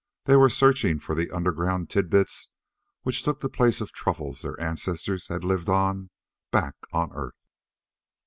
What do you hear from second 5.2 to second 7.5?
had lived on back on Earth.